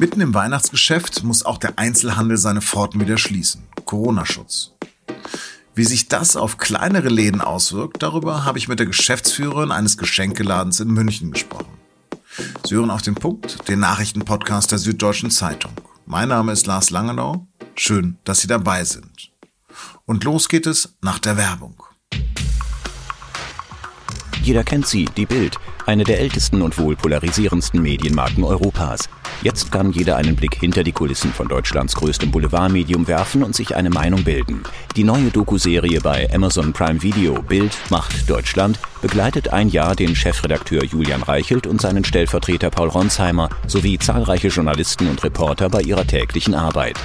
Mitten 0.00 0.22
im 0.22 0.32
Weihnachtsgeschäft 0.32 1.24
muss 1.24 1.44
auch 1.44 1.58
der 1.58 1.78
Einzelhandel 1.78 2.38
seine 2.38 2.62
Pforten 2.62 3.02
wieder 3.02 3.18
schließen. 3.18 3.64
Corona-Schutz. 3.84 4.72
Wie 5.74 5.84
sich 5.84 6.08
das 6.08 6.36
auf 6.36 6.56
kleinere 6.56 7.10
Läden 7.10 7.42
auswirkt, 7.42 8.02
darüber 8.02 8.46
habe 8.46 8.56
ich 8.56 8.66
mit 8.66 8.78
der 8.78 8.86
Geschäftsführerin 8.86 9.70
eines 9.70 9.98
Geschenkeladens 9.98 10.80
in 10.80 10.88
München 10.88 11.32
gesprochen. 11.32 11.76
Sie 12.66 12.76
hören 12.76 12.90
auf 12.90 13.02
den 13.02 13.14
Punkt, 13.14 13.68
den 13.68 13.80
Nachrichtenpodcast 13.80 14.72
der 14.72 14.78
Süddeutschen 14.78 15.30
Zeitung. 15.30 15.72
Mein 16.06 16.30
Name 16.30 16.52
ist 16.52 16.66
Lars 16.66 16.88
Langenau. 16.88 17.46
Schön, 17.74 18.16
dass 18.24 18.40
Sie 18.40 18.46
dabei 18.46 18.84
sind. 18.84 19.32
Und 20.06 20.24
los 20.24 20.48
geht 20.48 20.66
es 20.66 20.96
nach 21.02 21.18
der 21.18 21.36
Werbung. 21.36 21.74
Jeder 24.42 24.64
kennt 24.64 24.86
sie, 24.86 25.04
die 25.04 25.26
Bild, 25.26 25.58
eine 25.90 26.04
der 26.04 26.20
ältesten 26.20 26.62
und 26.62 26.78
wohl 26.78 26.94
polarisierendsten 26.94 27.82
Medienmarken 27.82 28.44
Europas. 28.44 29.08
Jetzt 29.42 29.72
kann 29.72 29.90
jeder 29.90 30.16
einen 30.16 30.36
Blick 30.36 30.54
hinter 30.54 30.84
die 30.84 30.92
Kulissen 30.92 31.32
von 31.32 31.48
Deutschlands 31.48 31.96
größtem 31.96 32.30
Boulevardmedium 32.30 33.08
werfen 33.08 33.42
und 33.42 33.56
sich 33.56 33.74
eine 33.74 33.90
Meinung 33.90 34.22
bilden. 34.22 34.62
Die 34.94 35.02
neue 35.02 35.30
Doku-Serie 35.30 36.00
bei 36.00 36.32
Amazon 36.32 36.72
Prime 36.72 37.02
Video 37.02 37.42
Bild 37.42 37.76
macht 37.90 38.30
Deutschland 38.30 38.78
begleitet 39.02 39.48
ein 39.52 39.68
Jahr 39.68 39.96
den 39.96 40.14
Chefredakteur 40.14 40.84
Julian 40.84 41.24
Reichelt 41.24 41.66
und 41.66 41.80
seinen 41.80 42.04
Stellvertreter 42.04 42.70
Paul 42.70 42.88
Ronsheimer 42.88 43.48
sowie 43.66 43.98
zahlreiche 43.98 44.48
Journalisten 44.48 45.08
und 45.08 45.24
Reporter 45.24 45.68
bei 45.70 45.80
ihrer 45.82 46.06
täglichen 46.06 46.54
Arbeit. 46.54 47.00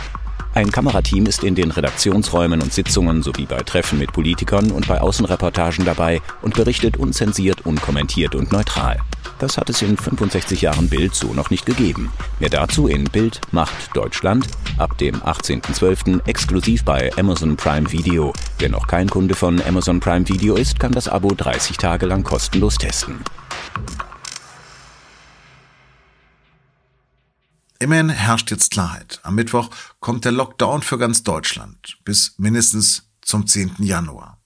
Ein 0.56 0.72
Kamerateam 0.72 1.26
ist 1.26 1.44
in 1.44 1.54
den 1.54 1.70
Redaktionsräumen 1.70 2.62
und 2.62 2.72
Sitzungen 2.72 3.22
sowie 3.22 3.46
bei 3.46 3.58
Treffen 3.58 4.00
mit 4.00 4.14
Politikern 4.14 4.72
und 4.72 4.88
bei 4.88 5.02
Außenreportagen 5.02 5.84
dabei 5.84 6.22
und 6.42 6.56
berichtet 6.56 6.96
unzensiert, 6.96 7.66
unkommentiert 7.66 8.36
und 8.36 8.54
neutral. 8.54 8.98
Das 9.38 9.58
hat 9.58 9.70
es 9.70 9.82
in 9.82 9.98
65 9.98 10.62
Jahren 10.62 10.88
Bild 10.88 11.14
so 11.14 11.34
noch 11.34 11.50
nicht 11.50 11.66
gegeben. 11.66 12.10
Mehr 12.40 12.50
dazu 12.50 12.88
in 12.88 13.04
Bild 13.04 13.42
macht 13.52 13.94
Deutschland 13.98 14.48
ab 14.78 14.98
dem 14.98 15.16
18.12. 15.16 16.26
exklusiv 16.26 16.86
bei 16.86 17.12
Amazon 17.18 17.58
Prime 17.58 17.92
Video. 17.92 18.32
Wer 18.58 18.70
noch 18.70 18.88
kein 18.88 19.10
Kunde 19.10 19.36
von 19.36 19.62
Amazon 19.62 20.00
Prime 20.00 20.26
Video 20.30 20.56
ist, 20.56 20.80
kann 20.80 20.94
das 20.94 21.10
Abo 21.10 21.34
30 21.36 21.76
Tage 21.76 22.06
lang 22.06 22.24
kostenlos 22.24 22.78
testen. 22.78 23.20
Immerhin 27.86 28.10
herrscht 28.10 28.50
jetzt 28.50 28.72
Klarheit. 28.72 29.20
Am 29.22 29.36
Mittwoch 29.36 29.70
kommt 30.00 30.26
der 30.26 30.32
Lockdown 30.32 30.82
für 30.82 30.98
ganz 30.98 31.22
Deutschland 31.22 32.00
bis 32.04 32.34
mindestens 32.40 33.12
zum 33.22 33.46
10. 33.46 33.76
Januar. 33.78 34.42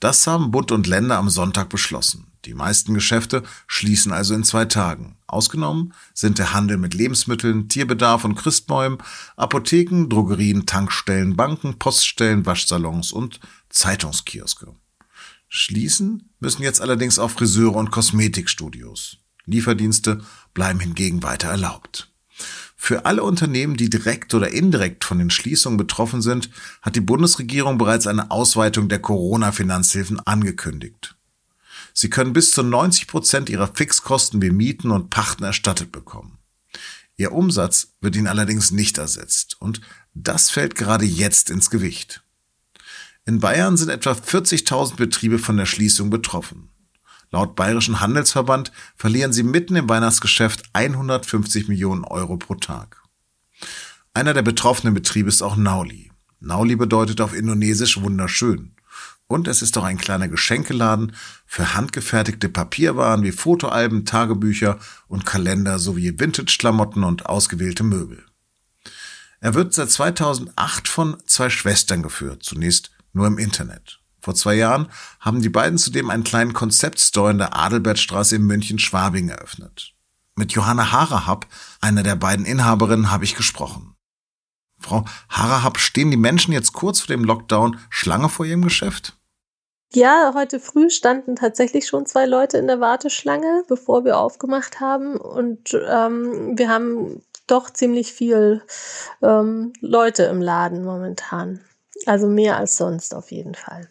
Das 0.00 0.26
haben 0.26 0.50
Bund 0.50 0.72
und 0.72 0.86
Länder 0.86 1.18
am 1.18 1.28
Sonntag 1.28 1.68
beschlossen. 1.68 2.28
Die 2.46 2.54
meisten 2.54 2.94
Geschäfte 2.94 3.42
schließen 3.66 4.10
also 4.10 4.32
in 4.32 4.42
zwei 4.42 4.64
Tagen. 4.64 5.18
Ausgenommen 5.26 5.92
sind 6.14 6.38
der 6.38 6.54
Handel 6.54 6.78
mit 6.78 6.94
Lebensmitteln, 6.94 7.68
Tierbedarf 7.68 8.24
und 8.24 8.36
Christbäumen, 8.36 8.96
Apotheken, 9.36 10.08
Drogerien, 10.08 10.64
Tankstellen, 10.64 11.36
Banken, 11.36 11.78
Poststellen, 11.78 12.46
Waschsalons 12.46 13.12
und 13.12 13.38
Zeitungskioske. 13.68 14.74
Schließen 15.46 16.30
müssen 16.40 16.62
jetzt 16.62 16.80
allerdings 16.80 17.18
auch 17.18 17.32
Friseure 17.32 17.76
und 17.76 17.90
Kosmetikstudios. 17.90 19.18
Lieferdienste 19.44 20.24
bleiben 20.54 20.80
hingegen 20.80 21.22
weiter 21.22 21.48
erlaubt. 21.48 22.08
Für 22.84 23.06
alle 23.06 23.22
Unternehmen, 23.22 23.76
die 23.76 23.88
direkt 23.88 24.34
oder 24.34 24.52
indirekt 24.52 25.04
von 25.04 25.20
den 25.20 25.30
Schließungen 25.30 25.76
betroffen 25.76 26.20
sind, 26.20 26.50
hat 26.82 26.96
die 26.96 27.00
Bundesregierung 27.00 27.78
bereits 27.78 28.08
eine 28.08 28.32
Ausweitung 28.32 28.88
der 28.88 28.98
Corona-Finanzhilfen 28.98 30.18
angekündigt. 30.18 31.14
Sie 31.94 32.10
können 32.10 32.32
bis 32.32 32.50
zu 32.50 32.64
90 32.64 33.06
Prozent 33.06 33.50
ihrer 33.50 33.72
Fixkosten 33.72 34.42
wie 34.42 34.50
Mieten 34.50 34.90
und 34.90 35.10
Pachten 35.10 35.44
erstattet 35.44 35.92
bekommen. 35.92 36.38
Ihr 37.16 37.30
Umsatz 37.30 37.92
wird 38.00 38.16
ihnen 38.16 38.26
allerdings 38.26 38.72
nicht 38.72 38.98
ersetzt 38.98 39.60
und 39.60 39.80
das 40.12 40.50
fällt 40.50 40.74
gerade 40.74 41.04
jetzt 41.04 41.50
ins 41.50 41.70
Gewicht. 41.70 42.24
In 43.24 43.38
Bayern 43.38 43.76
sind 43.76 43.90
etwa 43.90 44.10
40.000 44.10 44.96
Betriebe 44.96 45.38
von 45.38 45.56
der 45.56 45.66
Schließung 45.66 46.10
betroffen. 46.10 46.71
Laut 47.32 47.56
Bayerischen 47.56 48.00
Handelsverband 48.00 48.72
verlieren 48.94 49.32
sie 49.32 49.42
mitten 49.42 49.74
im 49.74 49.88
Weihnachtsgeschäft 49.88 50.64
150 50.74 51.66
Millionen 51.66 52.04
Euro 52.04 52.36
pro 52.36 52.54
Tag. 52.56 53.02
Einer 54.12 54.34
der 54.34 54.42
betroffenen 54.42 54.92
Betriebe 54.92 55.30
ist 55.30 55.40
auch 55.40 55.56
Nauli. 55.56 56.12
Nauli 56.40 56.76
bedeutet 56.76 57.22
auf 57.22 57.34
Indonesisch 57.34 58.02
wunderschön. 58.02 58.76
Und 59.28 59.48
es 59.48 59.62
ist 59.62 59.78
auch 59.78 59.84
ein 59.84 59.96
kleiner 59.96 60.28
Geschenkeladen 60.28 61.16
für 61.46 61.74
handgefertigte 61.74 62.50
Papierwaren 62.50 63.22
wie 63.22 63.32
Fotoalben, 63.32 64.04
Tagebücher 64.04 64.78
und 65.08 65.24
Kalender 65.24 65.78
sowie 65.78 66.18
Vintage-Klamotten 66.18 67.02
und 67.02 67.24
ausgewählte 67.24 67.82
Möbel. 67.82 68.26
Er 69.40 69.54
wird 69.54 69.72
seit 69.72 69.90
2008 69.90 70.86
von 70.86 71.16
zwei 71.24 71.48
Schwestern 71.48 72.02
geführt, 72.02 72.42
zunächst 72.42 72.90
nur 73.14 73.26
im 73.26 73.38
Internet. 73.38 74.01
Vor 74.22 74.36
zwei 74.36 74.54
Jahren 74.54 74.88
haben 75.18 75.42
die 75.42 75.48
beiden 75.48 75.78
zudem 75.78 76.08
einen 76.08 76.22
kleinen 76.22 76.52
Konzeptstore 76.52 77.32
in 77.32 77.38
der 77.38 77.56
Adelbertstraße 77.56 78.36
in 78.36 78.42
München-Schwabing 78.42 79.28
eröffnet. 79.28 79.94
Mit 80.36 80.52
Johanna 80.52 80.92
Harahab, 80.92 81.46
einer 81.80 82.04
der 82.04 82.14
beiden 82.14 82.46
Inhaberinnen, 82.46 83.10
habe 83.10 83.24
ich 83.24 83.34
gesprochen. 83.34 83.96
Frau 84.78 85.04
Harahab, 85.28 85.78
stehen 85.78 86.10
die 86.10 86.16
Menschen 86.16 86.52
jetzt 86.52 86.72
kurz 86.72 87.00
vor 87.00 87.08
dem 87.08 87.24
Lockdown 87.24 87.78
Schlange 87.90 88.28
vor 88.28 88.46
ihrem 88.46 88.62
Geschäft? 88.62 89.18
Ja, 89.92 90.32
heute 90.34 90.58
früh 90.58 90.88
standen 90.88 91.36
tatsächlich 91.36 91.86
schon 91.86 92.06
zwei 92.06 92.24
Leute 92.24 92.58
in 92.58 92.66
der 92.66 92.80
Warteschlange, 92.80 93.64
bevor 93.68 94.04
wir 94.04 94.18
aufgemacht 94.18 94.80
haben. 94.80 95.16
Und 95.16 95.74
ähm, 95.74 96.56
wir 96.56 96.68
haben 96.68 97.22
doch 97.46 97.70
ziemlich 97.70 98.12
viel 98.12 98.62
ähm, 99.20 99.72
Leute 99.80 100.22
im 100.24 100.40
Laden 100.40 100.84
momentan. 100.84 101.60
Also 102.06 102.26
mehr 102.26 102.56
als 102.56 102.76
sonst 102.76 103.14
auf 103.14 103.30
jeden 103.30 103.54
Fall. 103.54 103.88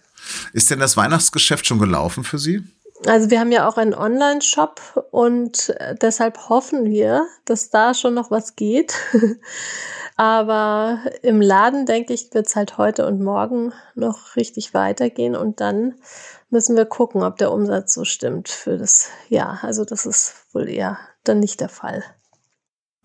Ist 0.54 0.70
denn 0.72 0.80
das 0.80 0.98
Weihnachtsgeschäft 0.98 1.66
schon 1.66 1.80
gelaufen 1.80 2.24
für 2.24 2.38
Sie? 2.38 2.64
Also 3.08 3.32
wir 3.32 3.40
haben 3.40 3.52
ja 3.52 3.68
auch 3.68 3.78
einen 3.78 3.96
Online-Shop 3.96 5.08
und 5.12 5.70
äh, 5.70 5.96
deshalb 6.00 6.50
hoffen 6.50 6.86
wir, 6.86 7.26
dass 7.46 7.72
da 7.72 7.94
schon 7.96 8.14
noch 8.14 8.30
was 8.30 8.56
geht. 8.56 8.94
Aber 10.18 11.00
im 11.24 11.42
Laden, 11.42 11.88
denke 11.88 12.14
ich, 12.14 12.32
wird 12.32 12.48
es 12.48 12.56
halt 12.56 12.78
heute 12.78 13.08
und 13.08 13.22
morgen 13.22 13.74
noch 13.96 14.36
richtig 14.36 14.76
weitergehen 14.76 15.36
und 15.36 15.62
dann 15.62 15.96
müssen 16.52 16.76
wir 16.76 16.86
gucken, 16.86 17.24
ob 17.24 17.38
der 17.38 17.52
Umsatz 17.52 17.94
so 17.94 18.06
stimmt 18.06 18.50
für 18.50 18.78
das 18.78 19.10
Jahr. 19.30 19.64
Also 19.64 19.84
das 19.84 20.06
ist 20.06 20.36
wohl 20.52 20.70
eher 20.70 21.00
dann 21.24 21.40
nicht 21.40 21.60
der 21.60 21.70
Fall. 21.70 22.04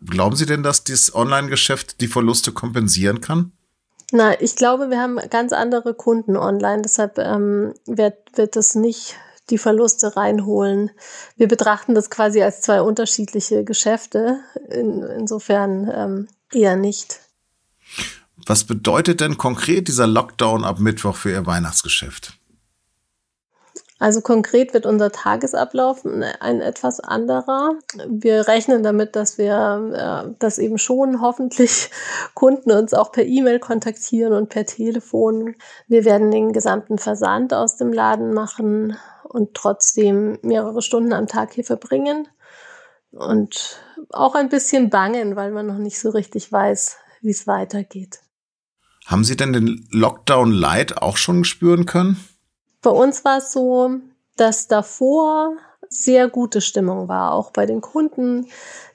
Glauben 0.04 0.36
Sie 0.36 0.44
denn, 0.44 0.62
dass 0.62 0.84
das 0.84 1.14
Online-Geschäft 1.14 2.02
die 2.02 2.08
Verluste 2.08 2.52
kompensieren 2.52 3.22
kann? 3.22 3.52
Na, 4.12 4.40
ich 4.40 4.56
glaube, 4.56 4.90
wir 4.90 5.00
haben 5.00 5.18
ganz 5.30 5.52
andere 5.52 5.94
Kunden 5.94 6.36
online, 6.36 6.82
deshalb 6.82 7.18
ähm, 7.18 7.74
wird, 7.86 8.16
wird 8.36 8.56
es 8.56 8.74
nicht 8.74 9.16
die 9.50 9.58
Verluste 9.58 10.16
reinholen. 10.16 10.90
Wir 11.36 11.48
betrachten 11.48 11.94
das 11.94 12.10
quasi 12.10 12.42
als 12.42 12.60
zwei 12.62 12.82
unterschiedliche 12.82 13.64
Geschäfte. 13.64 14.40
In, 14.68 15.02
insofern 15.02 15.90
ähm, 15.92 16.28
eher 16.52 16.76
nicht. 16.76 17.20
Was 18.46 18.64
bedeutet 18.64 19.20
denn 19.20 19.38
konkret 19.38 19.88
dieser 19.88 20.06
Lockdown 20.06 20.64
ab 20.64 20.78
Mittwoch 20.78 21.16
für 21.16 21.30
Ihr 21.30 21.46
Weihnachtsgeschäft? 21.46 22.34
Also 23.98 24.20
konkret 24.20 24.74
wird 24.74 24.84
unser 24.84 25.10
Tagesablauf 25.10 26.04
ein 26.04 26.60
etwas 26.60 27.00
anderer. 27.00 27.76
Wir 28.06 28.46
rechnen 28.46 28.82
damit, 28.82 29.16
dass 29.16 29.38
wir, 29.38 30.26
äh, 30.28 30.34
dass 30.38 30.58
eben 30.58 30.76
schon 30.76 31.22
hoffentlich 31.22 31.90
Kunden 32.34 32.72
uns 32.72 32.92
auch 32.92 33.10
per 33.10 33.24
E-Mail 33.24 33.58
kontaktieren 33.58 34.34
und 34.34 34.50
per 34.50 34.66
Telefon. 34.66 35.54
Wir 35.88 36.04
werden 36.04 36.30
den 36.30 36.52
gesamten 36.52 36.98
Versand 36.98 37.54
aus 37.54 37.76
dem 37.76 37.92
Laden 37.92 38.34
machen 38.34 38.98
und 39.24 39.54
trotzdem 39.54 40.38
mehrere 40.42 40.82
Stunden 40.82 41.14
am 41.14 41.26
Tag 41.26 41.52
hier 41.52 41.64
verbringen 41.64 42.28
und 43.12 43.80
auch 44.10 44.34
ein 44.34 44.50
bisschen 44.50 44.90
bangen, 44.90 45.36
weil 45.36 45.52
man 45.52 45.66
noch 45.66 45.78
nicht 45.78 45.98
so 45.98 46.10
richtig 46.10 46.52
weiß, 46.52 46.96
wie 47.22 47.30
es 47.30 47.46
weitergeht. 47.46 48.20
Haben 49.06 49.24
Sie 49.24 49.36
denn 49.36 49.54
den 49.54 49.88
Lockdown 49.90 50.52
Light 50.52 51.00
auch 51.00 51.16
schon 51.16 51.44
spüren 51.44 51.86
können? 51.86 52.22
Bei 52.86 52.92
uns 52.92 53.24
war 53.24 53.38
es 53.38 53.50
so, 53.50 53.98
dass 54.36 54.68
davor 54.68 55.56
sehr 55.88 56.28
gute 56.28 56.60
Stimmung 56.60 57.08
war, 57.08 57.32
auch 57.32 57.50
bei 57.50 57.66
den 57.66 57.80
Kunden. 57.80 58.46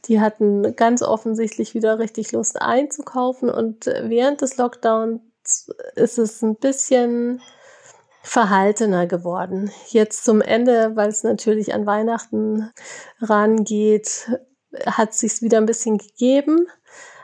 Die 0.05 0.21
hatten 0.21 0.77
ganz 0.77 1.01
offensichtlich 1.01 1.73
wieder 1.73 1.99
richtig 1.99 2.31
Lust 2.31 2.61
einzukaufen 2.61 3.49
und 3.49 3.87
während 3.87 4.39
des 4.39 4.55
Lockdowns 4.55 5.73
ist 5.95 6.19
es 6.19 6.41
ein 6.41 6.55
bisschen 6.55 7.41
verhaltener 8.21 9.07
geworden. 9.07 9.71
Jetzt 9.89 10.23
zum 10.23 10.39
Ende, 10.39 10.95
weil 10.95 11.09
es 11.09 11.23
natürlich 11.23 11.73
an 11.73 11.85
Weihnachten 11.85 12.71
rangeht, 13.19 14.31
hat 14.85 15.13
sich's 15.13 15.41
wieder 15.41 15.57
ein 15.57 15.65
bisschen 15.65 15.97
gegeben, 15.97 16.65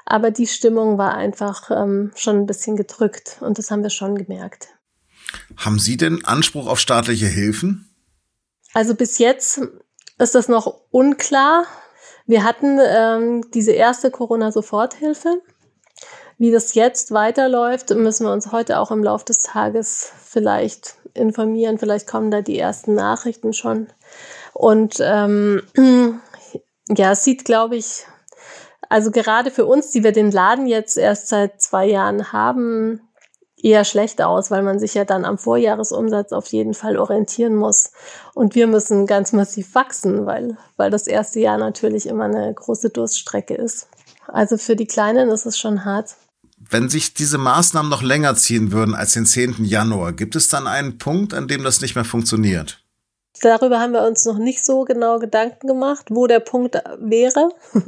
aber 0.04 0.32
die 0.32 0.48
Stimmung 0.48 0.98
war 0.98 1.16
einfach 1.16 1.72
ähm, 1.72 2.12
schon 2.16 2.36
ein 2.36 2.46
bisschen 2.46 2.76
gedrückt 2.76 3.38
und 3.40 3.58
das 3.58 3.72
haben 3.72 3.84
wir 3.84 3.90
schon 3.90 4.16
gemerkt. 4.18 4.77
Haben 5.58 5.80
Sie 5.80 5.98
denn 5.98 6.24
Anspruch 6.26 6.68
auf 6.68 6.80
staatliche 6.80 7.28
Hilfen? 7.28 7.90
Also 8.74 8.96
bis 8.96 9.18
jetzt 9.18 9.62
ist 10.20 10.36
das 10.36 10.48
noch 10.48 10.82
unklar. 10.92 11.66
Wir 12.26 12.44
hatten 12.44 12.80
ähm, 12.82 13.50
diese 13.52 13.72
erste 13.72 14.12
Corona-Soforthilfe. 14.12 15.42
Wie 16.38 16.52
das 16.52 16.76
jetzt 16.76 17.12
weiterläuft, 17.12 17.90
müssen 17.92 18.26
wir 18.26 18.34
uns 18.34 18.52
heute 18.52 18.80
auch 18.80 18.92
im 18.92 19.04
Laufe 19.04 19.26
des 19.26 19.40
Tages 19.40 20.12
vielleicht 20.24 20.96
informieren. 21.14 21.80
Vielleicht 21.80 22.08
kommen 22.08 22.30
da 22.30 22.42
die 22.42 22.60
ersten 22.60 22.94
Nachrichten 22.94 23.54
schon. 23.54 23.88
Und 24.54 24.98
ähm, 25.00 25.64
ja, 26.90 27.14
es 27.14 27.24
sieht, 27.24 27.46
glaube 27.46 27.78
ich, 27.78 28.06
also 28.90 29.12
gerade 29.12 29.52
für 29.52 29.66
uns, 29.66 29.92
die 29.92 30.04
wir 30.04 30.12
den 30.12 30.32
Laden 30.32 30.68
jetzt 30.68 30.98
erst 30.98 31.28
seit 31.28 31.62
zwei 31.62 31.88
Jahren 31.88 32.32
haben, 32.32 33.02
eher 33.62 33.84
schlecht 33.84 34.22
aus, 34.22 34.52
weil 34.52 34.64
man 34.64 34.80
sich 34.80 34.94
ja 34.94 35.06
dann 35.06 35.26
am 35.26 35.38
Vorjahresumsatz 35.38 36.32
auf 36.32 36.48
jeden 36.48 36.74
Fall 36.74 36.98
orientieren 36.98 37.56
muss. 37.56 37.92
Und 38.34 38.56
wir 38.56 38.68
müssen 38.68 39.08
ganz 39.08 39.34
massiv 39.34 39.74
wachsen, 39.76 40.26
weil, 40.26 40.58
weil 40.78 40.92
das 40.92 41.08
erste 41.08 41.40
Jahr 41.40 41.58
natürlich 41.58 42.08
immer 42.08 42.26
eine 42.26 42.54
große 42.54 42.90
Durststrecke 42.90 43.56
ist. 43.56 43.88
Also 44.28 44.58
für 44.58 44.76
die 44.76 44.88
Kleinen 44.88 45.30
ist 45.30 45.46
es 45.46 45.58
schon 45.58 45.86
hart. 45.86 46.16
Wenn 46.70 46.90
sich 46.90 47.14
diese 47.14 47.38
Maßnahmen 47.38 47.90
noch 47.90 48.02
länger 48.02 48.36
ziehen 48.36 48.72
würden 48.72 48.96
als 48.96 49.14
den 49.14 49.26
10. 49.26 49.64
Januar, 49.64 50.12
gibt 50.14 50.36
es 50.36 50.48
dann 50.48 50.68
einen 50.68 50.98
Punkt, 50.98 51.34
an 51.34 51.48
dem 51.48 51.64
das 51.64 51.82
nicht 51.82 51.96
mehr 51.96 52.06
funktioniert? 52.06 52.84
Darüber 53.42 53.80
haben 53.80 53.94
wir 53.94 54.04
uns 54.04 54.26
noch 54.26 54.38
nicht 54.38 54.64
so 54.66 54.84
genau 54.84 55.20
Gedanken 55.20 55.68
gemacht, 55.68 56.08
wo 56.10 56.28
der 56.28 56.40
Punkt 56.40 56.82
wäre. 57.00 57.50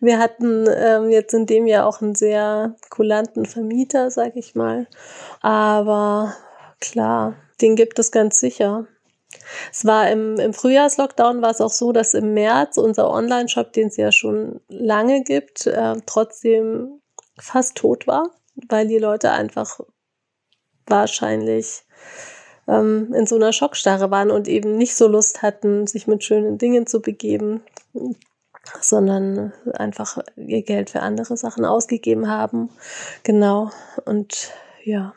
Wir 0.00 0.18
hatten 0.18 0.66
ähm, 0.68 1.10
jetzt 1.10 1.32
in 1.32 1.46
dem 1.46 1.66
Jahr 1.66 1.86
auch 1.86 2.00
einen 2.00 2.14
sehr 2.14 2.74
kulanten 2.90 3.46
Vermieter, 3.46 4.10
sag 4.10 4.36
ich 4.36 4.54
mal. 4.54 4.86
Aber 5.40 6.34
klar, 6.80 7.36
den 7.60 7.76
gibt 7.76 7.98
es 7.98 8.10
ganz 8.10 8.38
sicher. 8.38 8.86
Es 9.72 9.84
war 9.84 10.10
im, 10.10 10.38
im 10.38 10.52
Frühjahrslockdown 10.52 11.42
war 11.42 11.50
es 11.50 11.60
auch 11.60 11.70
so, 11.70 11.92
dass 11.92 12.14
im 12.14 12.34
März 12.34 12.76
unser 12.76 13.10
Online-Shop, 13.10 13.72
den 13.72 13.88
es 13.88 13.96
ja 13.96 14.12
schon 14.12 14.60
lange 14.68 15.22
gibt, 15.22 15.66
äh, 15.66 15.94
trotzdem 16.06 17.00
fast 17.38 17.76
tot 17.76 18.06
war, 18.06 18.30
weil 18.68 18.86
die 18.86 18.98
Leute 18.98 19.30
einfach 19.30 19.80
wahrscheinlich 20.86 21.82
ähm, 22.66 23.12
in 23.14 23.26
so 23.26 23.36
einer 23.36 23.52
Schockstarre 23.52 24.10
waren 24.10 24.30
und 24.30 24.48
eben 24.48 24.76
nicht 24.76 24.96
so 24.96 25.08
Lust 25.08 25.42
hatten, 25.42 25.86
sich 25.86 26.06
mit 26.06 26.24
schönen 26.24 26.58
Dingen 26.58 26.86
zu 26.86 27.00
begeben, 27.00 27.60
sondern 28.80 29.52
einfach 29.72 30.18
ihr 30.36 30.62
Geld 30.62 30.90
für 30.90 31.00
andere 31.00 31.36
Sachen 31.36 31.64
ausgegeben 31.64 32.28
haben. 32.28 32.70
Genau. 33.22 33.70
Und 34.04 34.50
ja. 34.82 35.14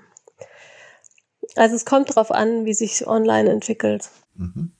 Also 1.55 1.75
es 1.75 1.85
kommt 1.85 2.09
darauf 2.09 2.31
an, 2.31 2.65
wie 2.65 2.73
sich 2.73 3.07
online 3.07 3.49
entwickelt. 3.49 4.09
Mhm. 4.35 4.71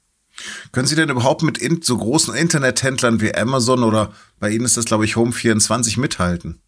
Können 0.72 0.88
Sie 0.88 0.96
denn 0.96 1.10
überhaupt 1.10 1.42
mit 1.42 1.60
so 1.84 1.98
großen 1.98 2.36
Internethändlern 2.36 3.22
wie 3.22 3.34
Amazon 3.34 3.84
oder 3.84 4.14
bei 4.40 4.50
Ihnen 4.50 4.66
ist 4.66 4.78
das, 4.78 4.86
glaube 4.86 5.06
ich, 5.06 5.16
Home24 5.16 6.00
mithalten? 6.00 6.62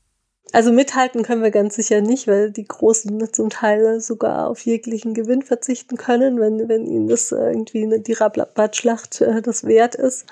Also 0.51 0.71
mithalten 0.71 1.21
können 1.21 1.43
wir 1.43 1.51
ganz 1.51 1.75
sicher 1.75 2.01
nicht, 2.01 2.27
weil 2.27 2.49
die 2.49 2.67
Großen 2.67 3.31
zum 3.33 3.51
Teil 3.51 4.01
sogar 4.01 4.47
auf 4.47 4.61
jeglichen 4.61 5.13
Gewinn 5.13 5.43
verzichten 5.43 5.95
können, 5.95 6.39
wenn, 6.39 6.67
wenn 6.67 6.87
ihnen 6.87 7.07
das 7.07 7.31
irgendwie 7.31 7.83
eine, 7.83 7.99
die 7.99 8.13
Rabattschlacht 8.13 9.21
äh, 9.21 9.43
das 9.43 9.65
wert 9.65 9.93
ist. 9.93 10.25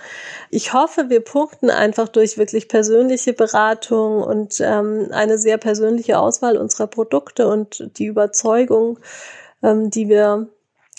Ich 0.49 0.73
hoffe, 0.73 1.09
wir 1.09 1.21
punkten 1.21 1.69
einfach 1.69 2.07
durch 2.07 2.37
wirklich 2.37 2.67
persönliche 2.67 3.33
Beratung 3.33 4.23
und 4.23 4.59
ähm, 4.59 5.09
eine 5.11 5.37
sehr 5.37 5.59
persönliche 5.59 6.17
Auswahl 6.17 6.57
unserer 6.57 6.87
Produkte 6.87 7.47
und 7.47 7.87
die 7.99 8.05
Überzeugung, 8.05 8.97
ähm, 9.61 9.91
die 9.91 10.09
wir 10.09 10.47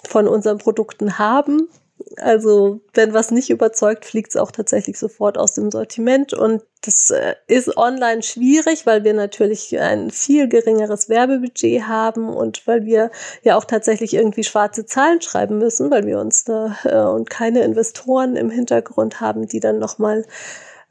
von 0.06 0.28
unseren 0.28 0.58
Produkten 0.58 1.18
haben, 1.18 1.68
also 2.16 2.80
wenn 2.94 3.12
was 3.12 3.30
nicht 3.30 3.50
überzeugt, 3.50 4.04
fliegt 4.04 4.30
es 4.30 4.36
auch 4.36 4.50
tatsächlich 4.50 4.98
sofort 4.98 5.38
aus 5.38 5.54
dem 5.54 5.70
Sortiment. 5.70 6.32
Und 6.34 6.62
das 6.82 7.10
äh, 7.10 7.34
ist 7.46 7.76
online 7.76 8.22
schwierig, 8.22 8.86
weil 8.86 9.04
wir 9.04 9.14
natürlich 9.14 9.78
ein 9.78 10.10
viel 10.10 10.48
geringeres 10.48 11.08
Werbebudget 11.08 11.86
haben 11.86 12.28
und 12.28 12.66
weil 12.66 12.84
wir 12.84 13.10
ja 13.42 13.56
auch 13.56 13.64
tatsächlich 13.64 14.14
irgendwie 14.14 14.44
schwarze 14.44 14.86
Zahlen 14.86 15.20
schreiben 15.20 15.58
müssen, 15.58 15.90
weil 15.90 16.06
wir 16.06 16.18
uns 16.18 16.44
da 16.44 16.76
äh, 16.84 17.00
und 17.00 17.30
keine 17.30 17.62
Investoren 17.62 18.36
im 18.36 18.50
Hintergrund 18.50 19.20
haben, 19.20 19.46
die 19.46 19.60
dann 19.60 19.78
nochmal 19.78 20.24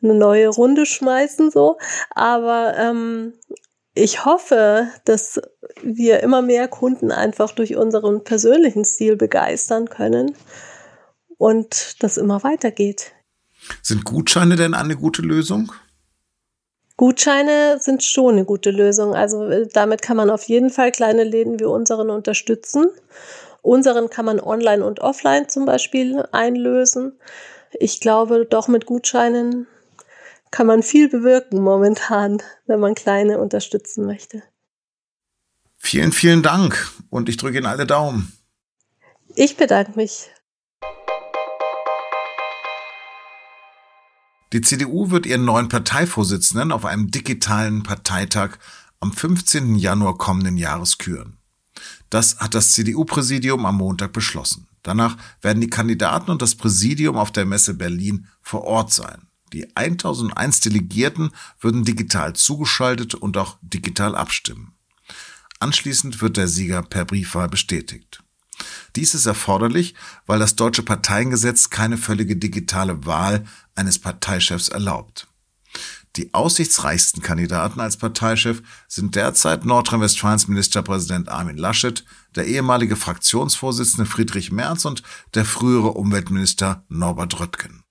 eine 0.01 0.13
neue 0.13 0.49
Runde 0.49 0.85
schmeißen 0.85 1.51
so. 1.51 1.77
Aber 2.11 2.75
ähm, 2.77 3.33
ich 3.93 4.25
hoffe, 4.25 4.87
dass 5.05 5.41
wir 5.81 6.21
immer 6.21 6.41
mehr 6.41 6.67
Kunden 6.67 7.11
einfach 7.11 7.51
durch 7.51 7.75
unseren 7.75 8.23
persönlichen 8.23 8.85
Stil 8.85 9.15
begeistern 9.15 9.89
können 9.89 10.35
und 11.37 12.01
das 12.03 12.17
immer 12.17 12.43
weitergeht. 12.43 13.13
Sind 13.81 14.03
Gutscheine 14.03 14.55
denn 14.55 14.73
eine 14.73 14.95
gute 14.95 15.21
Lösung? 15.21 15.71
Gutscheine 16.97 17.77
sind 17.79 18.03
schon 18.03 18.35
eine 18.35 18.45
gute 18.45 18.71
Lösung. 18.71 19.13
Also 19.13 19.45
äh, 19.45 19.67
damit 19.71 20.01
kann 20.01 20.17
man 20.17 20.29
auf 20.29 20.43
jeden 20.43 20.71
Fall 20.71 20.91
kleine 20.91 21.23
Läden 21.23 21.59
wie 21.59 21.65
unseren 21.65 22.09
unterstützen. 22.09 22.87
Unseren 23.61 24.09
kann 24.09 24.25
man 24.25 24.39
online 24.39 24.83
und 24.83 24.99
offline 24.99 25.47
zum 25.47 25.65
Beispiel 25.65 26.25
einlösen. 26.31 27.19
Ich 27.73 27.99
glaube, 27.99 28.45
doch 28.45 28.67
mit 28.67 28.85
Gutscheinen 28.85 29.67
kann 30.51 30.65
man 30.67 30.81
viel 30.81 31.09
bewirken 31.09 31.61
momentan, 31.61 32.41
wenn 32.65 32.79
man 32.79 32.95
kleine 32.95 33.39
unterstützen 33.39 34.05
möchte. 34.05 34.41
Vielen, 35.77 36.11
vielen 36.11 36.41
Dank 36.41 36.91
und 37.09 37.29
ich 37.29 37.37
drücke 37.37 37.57
Ihnen 37.57 37.67
alle 37.67 37.85
Daumen. 37.85 38.31
Ich 39.35 39.57
bedanke 39.57 39.91
mich. 39.95 40.31
Die 44.53 44.61
CDU 44.61 45.09
wird 45.09 45.25
ihren 45.25 45.43
neuen 45.43 45.67
Parteivorsitzenden 45.67 46.71
auf 46.71 46.85
einem 46.85 47.11
digitalen 47.11 47.83
Parteitag 47.83 48.57
am 49.01 49.11
15. 49.11 49.75
Januar 49.75 50.17
kommenden 50.17 50.57
Jahres 50.57 50.97
küren. 50.97 51.37
Das 52.09 52.37
hat 52.39 52.53
das 52.53 52.71
CDU-Präsidium 52.71 53.65
am 53.65 53.75
Montag 53.75 54.13
beschlossen. 54.13 54.67
Danach 54.83 55.17
werden 55.41 55.59
die 55.59 55.69
Kandidaten 55.69 56.31
und 56.31 56.41
das 56.41 56.55
Präsidium 56.55 57.17
auf 57.17 57.31
der 57.31 57.45
Messe 57.45 57.73
Berlin 57.73 58.27
vor 58.41 58.63
Ort 58.63 58.93
sein. 58.93 59.27
Die 59.51 59.75
1001 59.75 60.61
Delegierten 60.61 61.31
würden 61.59 61.83
digital 61.83 62.33
zugeschaltet 62.33 63.15
und 63.15 63.37
auch 63.37 63.57
digital 63.61 64.15
abstimmen. 64.15 64.73
Anschließend 65.59 66.21
wird 66.21 66.37
der 66.37 66.47
Sieger 66.47 66.83
per 66.83 67.03
Briefwahl 67.05 67.49
bestätigt. 67.49 68.23
Dies 68.97 69.13
ist 69.13 69.27
erforderlich, 69.27 69.93
weil 70.25 70.39
das 70.39 70.55
deutsche 70.55 70.81
Parteiengesetz 70.81 71.69
keine 71.69 71.97
völlige 71.97 72.35
digitale 72.35 73.05
Wahl 73.05 73.45
eines 73.75 73.99
Parteichefs 73.99 74.69
erlaubt. 74.69 75.27
Die 76.15 76.33
aussichtsreichsten 76.33 77.21
Kandidaten 77.21 77.79
als 77.79 77.97
Parteichef 77.97 78.63
sind 78.87 79.13
derzeit 79.13 79.65
Nordrhein-Westfalens 79.65 80.47
Ministerpräsident 80.47 81.29
Armin 81.29 81.57
Laschet, 81.57 82.05
der 82.35 82.47
ehemalige 82.47 82.95
Fraktionsvorsitzende 82.95 84.09
Friedrich 84.09 84.51
Merz 84.51 84.83
und 84.83 85.03
der 85.35 85.45
frühere 85.45 85.89
Umweltminister 85.89 86.83
Norbert 86.89 87.39
Röttgen. 87.39 87.83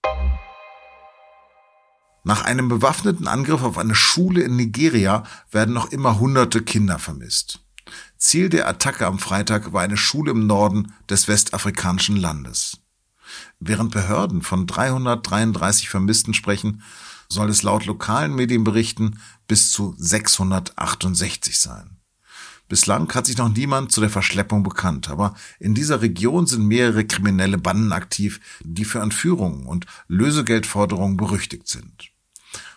Nach 2.25 2.45
einem 2.45 2.69
bewaffneten 2.69 3.28
Angriff 3.28 3.62
auf 3.62 3.78
eine 3.78 3.95
Schule 3.95 4.42
in 4.42 4.57
Nigeria 4.57 5.23
werden 5.52 5.73
noch 5.73 5.92
immer 5.92 6.19
hunderte 6.19 6.62
Kinder 6.62 6.99
vermisst. 6.99 7.61
Ziel 8.18 8.49
der 8.49 8.68
Attacke 8.68 9.06
am 9.06 9.18
Freitag 9.18 9.73
war 9.73 9.82
eine 9.82 9.96
Schule 9.96 10.30
im 10.30 10.46
Norden 10.46 10.92
des 11.08 11.28
westafrikanischen 11.28 12.16
Landes. 12.16 12.78
Während 13.61 13.92
Behörden 13.92 14.42
von 14.42 14.66
333 14.66 15.88
Vermissten 15.88 16.35
sprechen, 16.35 16.82
soll 17.28 17.50
es 17.50 17.62
laut 17.62 17.87
lokalen 17.87 18.35
Medienberichten 18.35 19.20
bis 19.49 19.70
zu 19.70 19.94
668 19.99 21.61
sein. 21.61 21.96
Bislang 22.68 23.12
hat 23.14 23.26
sich 23.26 23.37
noch 23.37 23.49
niemand 23.49 23.92
zu 23.92 24.00
der 24.00 24.11
Verschleppung 24.11 24.62
bekannt, 24.64 25.08
aber 25.08 25.35
in 25.61 25.75
dieser 25.75 26.02
Region 26.02 26.46
sind 26.46 26.66
mehrere 26.66 27.04
kriminelle 27.04 27.58
Banden 27.58 27.92
aktiv, 27.92 28.40
die 28.62 28.85
für 28.85 29.00
Entführungen 29.00 29.66
und 29.66 29.87
Lösegeldforderungen 30.08 31.16
berüchtigt 31.16 31.68
sind. 31.68 32.11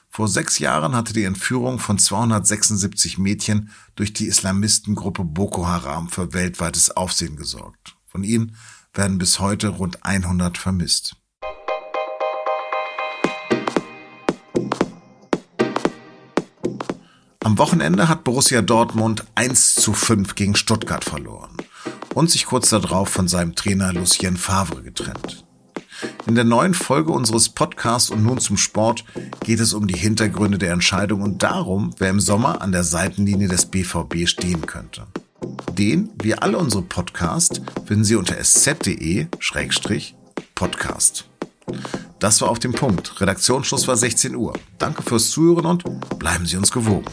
Vor 0.09 0.27
sechs 0.27 0.59
Jahren 0.59 0.95
hatte 0.95 1.13
die 1.13 1.23
Entführung 1.23 1.79
von 1.79 1.99
276 1.99 3.17
Mädchen 3.19 3.69
durch 3.95 4.11
die 4.11 4.25
Islamistengruppe 4.25 5.23
Boko 5.23 5.67
Haram 5.67 6.09
für 6.09 6.33
weltweites 6.33 6.91
Aufsehen 6.91 7.35
gesorgt. 7.35 7.95
Von 8.05 8.23
ihnen 8.23 8.55
werden 8.93 9.19
bis 9.19 9.39
heute 9.39 9.69
rund 9.69 10.03
100 10.03 10.57
vermisst. 10.57 11.15
Am 17.41 17.57
Wochenende 17.57 18.09
hat 18.09 18.23
Borussia 18.23 18.61
Dortmund 18.61 19.25
1 19.35 19.75
zu 19.75 19.93
5 19.93 20.35
gegen 20.35 20.55
Stuttgart 20.55 21.05
verloren 21.05 21.55
und 22.13 22.29
sich 22.29 22.45
kurz 22.45 22.69
darauf 22.69 23.09
von 23.09 23.27
seinem 23.27 23.55
Trainer 23.55 23.93
Lucien 23.93 24.37
Favre 24.37 24.81
getrennt. 24.81 25.45
In 26.29 26.35
der 26.35 26.43
neuen 26.43 26.75
Folge 26.75 27.11
unseres 27.11 27.49
Podcasts 27.49 28.11
und 28.11 28.21
nun 28.21 28.37
zum 28.37 28.55
Sport 28.55 29.03
geht 29.43 29.59
es 29.59 29.73
um 29.73 29.87
die 29.87 29.97
Hintergründe 29.97 30.59
der 30.59 30.73
Entscheidung 30.73 31.23
und 31.23 31.41
darum, 31.41 31.89
wer 31.97 32.11
im 32.11 32.19
Sommer 32.19 32.61
an 32.61 32.71
der 32.71 32.83
Seitenlinie 32.83 33.47
des 33.47 33.65
BVB 33.65 34.27
stehen 34.27 34.67
könnte. 34.67 35.07
Den, 35.73 36.11
wie 36.21 36.35
alle 36.35 36.59
unsere 36.59 36.83
Podcasts, 36.83 37.59
finden 37.87 38.03
Sie 38.03 38.15
unter 38.15 38.37
sz.de-podcast. 38.37 39.25
Das 42.19 42.41
war 42.41 42.49
auf 42.49 42.59
dem 42.59 42.73
Punkt. 42.73 43.19
Redaktionsschluss 43.19 43.87
war 43.87 43.97
16 43.97 44.35
Uhr. 44.35 44.53
Danke 44.77 45.01
fürs 45.01 45.31
Zuhören 45.31 45.65
und 45.65 45.83
bleiben 46.19 46.45
Sie 46.45 46.57
uns 46.57 46.69
gewogen. 46.69 47.05